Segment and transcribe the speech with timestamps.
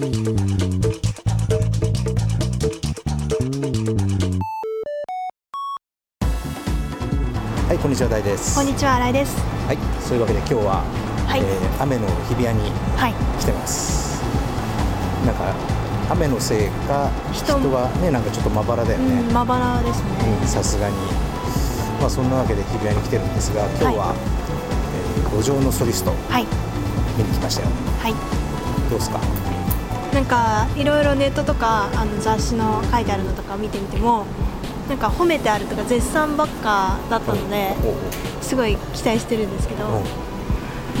[0.00, 0.06] は
[7.74, 8.54] いこんにちは大です。
[8.56, 9.36] こんにちは新井です。
[9.66, 10.82] はいそういうわけで今日は、
[11.28, 11.40] はい。
[11.40, 13.14] えー雨の日比谷にはい。
[13.38, 14.22] 来てます。
[15.26, 15.54] なんか
[16.10, 19.20] 雨のせいか人人はねなんかちょっとまばらだよね。
[19.20, 20.08] うんまばらですね。
[20.40, 20.96] うんさすがに。
[22.00, 26.46] まあそんなわけで日比谷に来てるんですが今日は、えー路上のソリストはい。
[27.18, 27.68] 見に来ましたよ。
[28.00, 28.14] はい。
[28.88, 29.20] どうですか？
[30.12, 34.26] なんかいろいろネットとかあの雑誌の書いてあるのとか見てみても
[34.88, 37.74] なんか褒めてあるとか絶賛ばっかだったので
[38.42, 40.02] すごい期待してるんですけど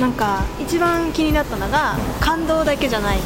[0.00, 3.18] なんか一番気になったのが感動だけじゃない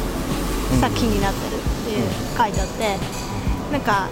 [0.81, 2.97] 作品になってるっていう書いてあって
[3.71, 4.09] なんか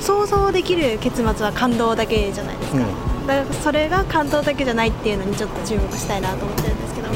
[0.00, 3.26] 想像できる結末は感動だけじゃないですか、うん。
[3.26, 7.08] だからそれが感動だけじゃないっていうのにちょっと注目したいなと思ってるんですけど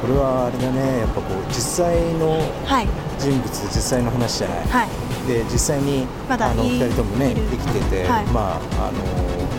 [0.00, 0.98] これはあれだね。
[1.00, 2.88] やっぱこう実際のはい。
[3.20, 4.88] 人物実際の話じゃない、はい。
[5.28, 8.26] で実際に、まあの二人ともね生きてて、はい。
[8.32, 9.04] まああの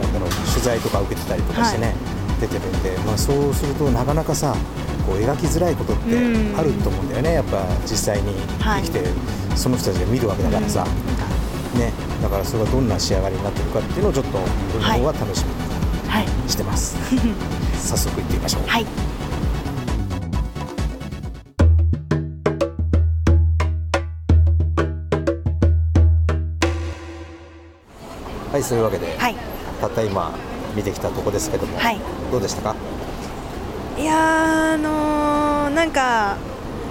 [0.02, 1.94] なんだろう取材とか受けてたりとかしてね、
[2.42, 4.56] 出てるんで、まあ、そうするとなかなかさ
[5.06, 6.60] こう描きづらいことってうん。
[6.60, 7.34] あると思うんだよね。
[7.34, 9.04] やっぱ実際に生きて、
[9.56, 10.84] その人たちが見るわけだからさ、
[11.78, 14.40] ね、だからそれがどんな仕上がりになってるかっていうのをちょっと
[14.76, 16.26] 俺の方は楽しみはい。
[16.26, 16.98] にしてます、
[17.80, 18.64] 早速行ってみましょう、
[28.62, 29.36] いはい、そういうわけで、はい。
[29.82, 30.32] たった今
[30.76, 32.00] 見てきたとこですけども、はい。
[32.32, 32.76] どうでしたか？
[33.98, 36.38] いやーあのーなんか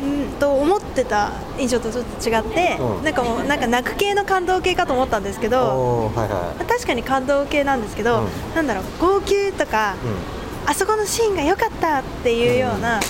[0.03, 3.05] んと思ってた印象とちょっと違って、うん。
[3.05, 8.55] なんかもうなんか泣く系の感動系かと思ったんですけどはいはまあ確かに感動系なんですけど、うん。
[8.55, 9.95] なんだろう号泣とか、
[10.67, 13.01] い、あそこのシーンが良かったっていうような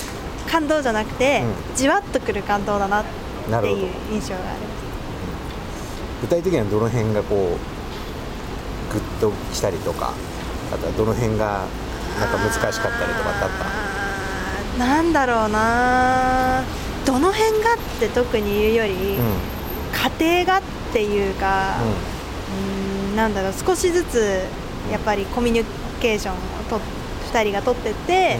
[0.49, 4.67] 感動じゃなくて、うじわっとくる感動だなっていう印象がありま
[6.21, 7.80] 具体的にはどの辺がこう
[8.91, 10.13] グッときたりとか
[10.73, 11.65] あとはどの辺が
[12.19, 16.63] なんか難しかったりとかってあっあーなんだろうな。
[17.05, 18.93] どの辺がって特に言うより、
[19.93, 20.17] たうん。
[20.19, 20.61] 家庭がっ
[20.93, 23.53] ていうか、うーんなんだろう。
[23.53, 24.43] 少しずつ
[24.91, 25.65] やっぱりコミュニ
[25.99, 26.37] ケーションを
[26.69, 26.79] と
[27.33, 28.39] 2人が取ってって、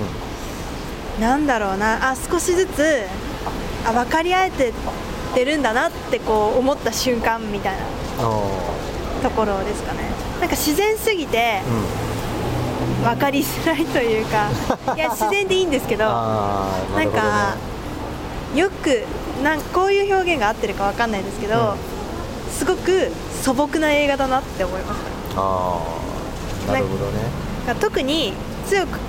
[1.19, 2.11] なんだろうな。
[2.11, 3.05] あ少しずつ
[3.85, 4.73] あ分かり合えてっ
[5.33, 9.99] てるんだなってこう思った瞬間みたいなうんところですかね
[10.41, 12.01] なんか自然すぎてうん。
[13.03, 14.49] 分かりづらいというか
[14.95, 17.55] いや自然でいいんですけどなんか
[18.55, 19.03] よく
[19.43, 21.75] なんこういう表現が合ってるか分かんないですけど、
[22.55, 24.99] すごく素朴な映画だなって思いまし
[25.33, 25.41] た。
[25.41, 25.79] あ
[26.69, 27.21] あなるほどね。
[27.65, 28.33] が特に
[28.67, 28.99] 強く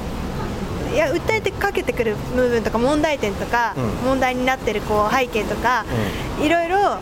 [0.94, 4.08] いや訴えてかけてくる部分とか問題点とか、うん。
[4.08, 5.84] 問題になってるこう背景とか、
[6.40, 6.96] いろいろ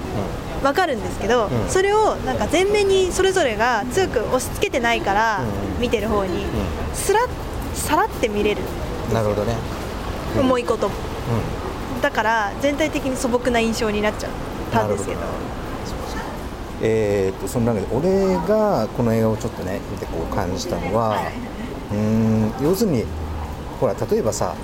[0.62, 1.68] 分かるんですけど、うん。
[1.68, 5.80] それをなんか前面にそれぞれが強く押し付けてないから、うん。
[5.80, 6.44] 見てる方に、
[6.94, 7.28] すらっ
[7.74, 8.62] さらって見れる、
[9.08, 9.56] うんなるほどね。
[10.36, 10.40] うん。
[10.42, 10.86] 重いこと。
[10.86, 10.90] う
[12.02, 14.30] だから全体的に素朴な印象になっちゃっ
[14.72, 15.20] たんですけど。
[16.82, 21.20] えー、とその中で俺がこの映画をちょっとね見てこう感じたのは、
[21.92, 23.04] うーん要するに
[23.78, 24.54] ほら例えばさ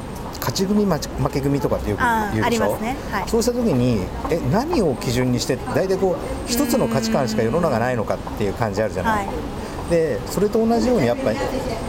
[0.46, 2.00] 勝ち組負け組とかってよく
[2.32, 2.76] 言うでしょ？
[2.78, 2.96] ね。
[3.10, 3.28] はい。
[3.28, 6.16] そうした時にえ何を基準にして大体こう
[6.48, 9.90] 一つの価値観しか世の中ないのかっていう感じあるじゃない、はい。
[9.90, 11.38] でそれと同じようにやっぱり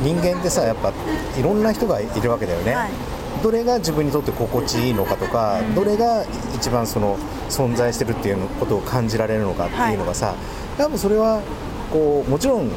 [0.02, 0.92] 人間ってさやっぱ
[1.40, 2.92] いろんな人がいるわけだよね、はい。
[3.44, 6.26] どれが自分にとって心地いいのかとか、どれが
[6.56, 7.18] 一番その
[7.50, 10.34] 存在してるっていうことを感じられるのかっていうのがさ、
[10.80, 11.44] 多分それは
[11.94, 12.72] こうもちろん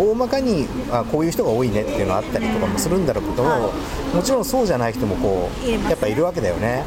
[0.00, 3.72] 大まかにあこういう人が多いねっていうのがあったりとかもするんだろうけども、は
[4.14, 6.84] もちろんそうじゃない人もこうやっぱいるわけだよね。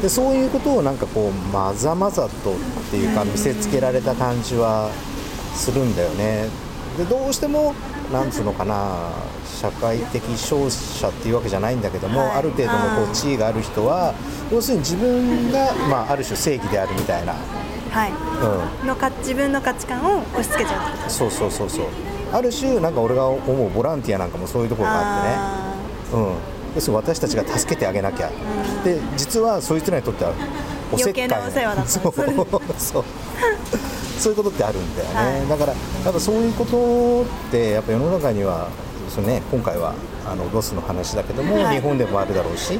[0.00, 2.56] でそういうことをなんかこうまざまざとっ
[2.90, 4.90] ていうか見せつけられた感じは
[5.54, 6.48] するんだよね。
[6.96, 7.74] でどうしても
[8.12, 9.10] なんつうのかな
[9.44, 12.30] 社会的勝者っていうわけじゃないんだけども、はい。
[12.30, 14.14] ある程度のこう地位がある人は
[14.50, 18.12] 要するに自分が、まあ、ある種正義であるみたいな、はい、
[18.82, 26.34] うのか自分の価値観を押し付けちゃうそうそうそうそうある種なんか俺が思うボランティアなんかもそういうところがあってね、うん、
[26.74, 28.30] 要するに私たちが助けてあげなきゃ、
[28.84, 30.32] で実はそいつらにとっては
[30.92, 32.58] おせっかい余計なお世話だった。
[32.62, 33.04] んですそう。
[34.18, 35.48] そういうことってあるんだよね、はい。
[35.48, 38.68] だからやっぱそういうことってやっぱ世の中には
[39.08, 39.94] その、ね、今回は
[40.24, 41.76] あのロスの話だけども、はい。
[41.76, 42.78] 日本でもあるだろうし、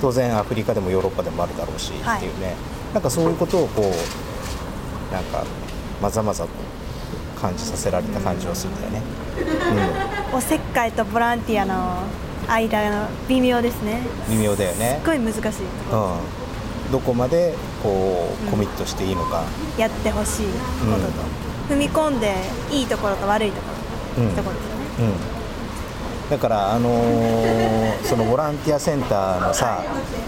[0.00, 2.54] 当然アフリカでもヨーロッパでもあるだろうし、はいっていうね。
[2.92, 5.44] なんかそういうことをこうなんか
[6.00, 6.50] まざまざと
[7.44, 9.02] 感じさせられた感じはするんだよね。
[10.32, 12.02] おせっかいとボランティアの
[12.48, 14.00] 間の微妙ですね。
[14.30, 15.00] うん、微妙だよね。
[15.04, 15.12] すっ。
[15.12, 15.50] ごい難しいと
[15.90, 15.96] こ。
[15.96, 16.18] ろ
[16.86, 18.50] うん、どこまでこううん。
[18.50, 19.44] コミットしていいのか、
[19.76, 20.96] やってほしいこ
[21.68, 22.34] とと、踏み込んで
[22.70, 23.68] いいところと悪いとこ
[24.16, 24.34] ろ、うん。
[24.34, 24.68] ところです
[25.02, 25.12] よね。
[25.12, 25.33] うん、
[26.34, 29.82] だから、あのーそのボランティアセンターのさ、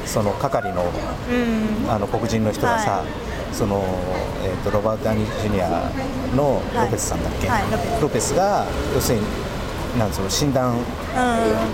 [0.07, 1.91] その係のうん。
[1.91, 3.05] あの黒人の人がさ、は
[3.53, 3.83] その
[4.45, 5.91] えー、とロバート・ダニー・ジュニア
[6.37, 7.63] のロペスさんだっけ、はい
[8.01, 8.37] ロペス。
[8.37, 8.65] が
[8.95, 9.25] 要するに
[9.99, 10.79] なんその診断う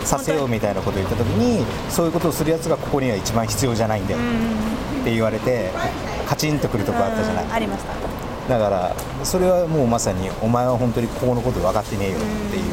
[0.02, 0.06] ん。
[0.06, 4.18] させようみたいなことを言った時にそういうことをするやつがここには一番必要じゃないんだよ。
[4.18, 5.02] うん。
[5.02, 5.70] って言われて
[6.26, 7.52] カチンとくるとこあったじゃない、うん。
[7.52, 7.92] ありました。
[8.48, 12.20] だからそれはもうまさにお前は本当にここのこと分かってねえよっ
[12.50, 12.64] ていう、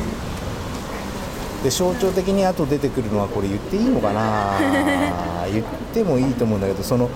[1.64, 4.58] で象徴的にあと出てくるのはこれ言っていいのかな？
[5.52, 7.10] 言ってもいいと思うんだけどその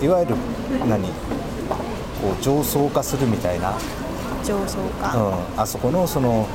[0.00, 0.34] いわゆる
[0.88, 1.08] 何？
[1.08, 3.74] こう上層化するみたいな、
[4.44, 5.20] 上層化、う
[5.58, 6.46] ん、あそこのその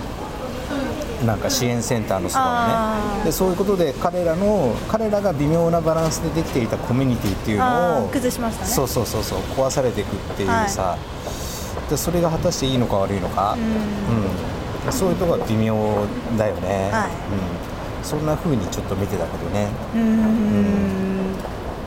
[1.26, 3.24] なんか支援センターのそばね。
[3.26, 8.72] でそういうことで彼らの彼らが微妙なバランスでできていたコミュニティっていうのあをー崩しましたね。
[8.72, 10.98] そうそうそうそう壊されていくっていうさ、
[11.90, 15.76] でそれが果たしていいのか悪いのか、うんそういうところは微妙
[16.38, 17.10] だよね、はい。
[17.10, 20.02] うん、そんな風にちょっと見てたけどね、うん。
[20.02, 21.36] うん。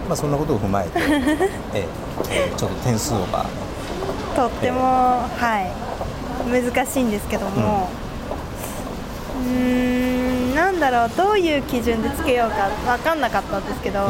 [0.09, 0.99] まあ、そんなことを踏まえて、
[1.75, 1.87] ええ
[2.31, 3.45] えーちょっと点数が
[4.35, 5.71] とっても、はい。
[6.51, 7.89] 難しいんですけども。
[9.45, 9.53] うー
[10.53, 14.01] んなんだろうどういう基準でつけようか分かんなかったんですけど、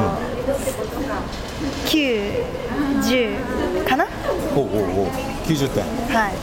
[1.87, 4.07] 910かな？
[4.55, 5.07] おうおうおう。
[5.47, 5.85] 90点。
[6.15, 6.33] はい。
[6.33, 6.37] ん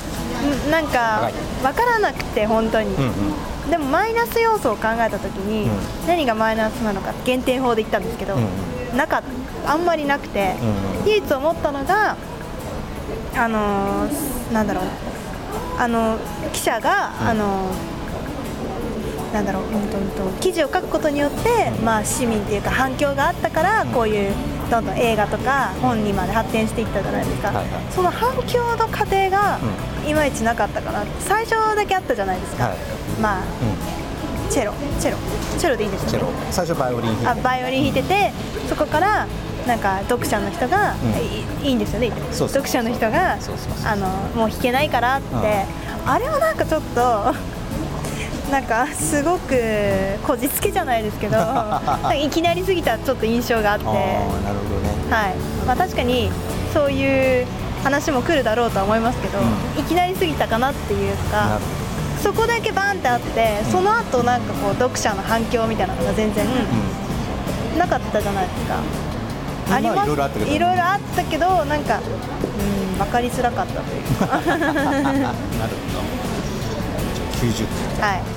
[0.69, 1.29] なんか
[1.61, 3.71] 分からなくて本当に、うんうん。
[3.71, 6.07] でもマイナス要素を考えた時に、うん。
[6.07, 9.23] 何がマイナスなのか減点法で言ったんですけど、うんなかっ
[9.65, 12.15] あんまりなくて、うん唯一思ったのが
[13.35, 14.83] あのーなんだろう。
[15.79, 16.17] あの
[16.51, 17.27] 記者が、うん。
[17.29, 17.71] あの
[19.33, 24.31] なんだろう、うんとうんと記事を書くことによって、まあ、市民っていうか反響があったからこういう
[24.73, 27.67] どんどん映画とか本にまで発展していったじゃないですか、はいはい。
[27.91, 29.59] その反響の過程が
[30.07, 32.77] いまいちなかったかな最初だけあったじゃないですか、はい。
[33.21, 34.51] まあうん。
[34.51, 34.73] チェロ。
[34.99, 35.17] チェロ。
[35.59, 36.11] チェロでいいですよね。
[36.11, 36.27] チェロ。
[36.49, 37.41] 最初バイオリン弾いて。
[37.41, 38.31] あバイオリン弾いてて
[38.67, 39.27] そこから
[39.67, 41.65] なんか読者の人が、うん。
[41.65, 42.11] いいいんですよね。
[42.31, 43.37] 読者の人が
[43.85, 45.65] あのもう弾けないからって、
[46.07, 47.33] あれはなんかちょっと
[48.53, 49.55] なんかすごく
[50.23, 51.37] こじつけじゃないですけど
[52.13, 53.85] いきなりすぎたちょっと印象があって。
[53.85, 54.93] なるほどね。
[55.09, 55.35] はい。
[55.65, 56.29] まあ、確かに
[56.71, 57.47] そういう
[57.83, 59.41] 話も来るだろうとは思いますけど、う
[59.79, 61.61] いきなりすぎたかなっていうなかる。
[62.21, 63.71] そこだけバンってあって、うん。
[63.71, 66.45] その後なんかこう読者の反響みたいなのが全然
[67.79, 68.75] なかったじゃないですか。
[69.67, 70.09] まあります。
[70.09, 74.37] いろいろあったけどいろいろあったけどなんかうん分かりづらかったというか。
[74.37, 75.33] う んなるほ
[75.97, 76.23] ど。
[77.41, 77.65] 90
[77.97, 78.32] 点はい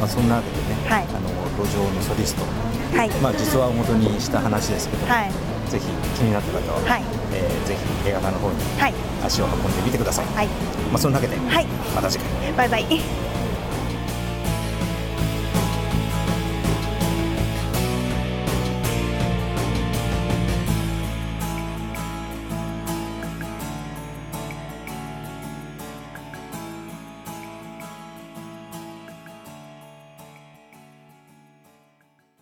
[0.00, 1.04] まあ、そんなわけでね、はい。
[1.04, 1.28] あの
[1.62, 2.42] 路上のソリスト、
[2.96, 3.10] はい。
[3.22, 5.30] まあ、実話を元にした話ですけど、はい。
[5.70, 5.86] ぜひ
[6.16, 7.02] 気になった方は、はい。
[7.32, 8.94] えーぜひ映画館の方にはい。
[9.24, 10.46] 足を運んでみてください、はい。
[10.90, 11.66] まあ、そんなわけで、はい。
[11.94, 12.52] また次回。
[12.54, 13.29] バイバイ